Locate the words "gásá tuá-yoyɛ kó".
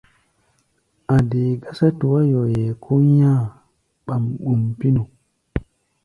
1.61-2.93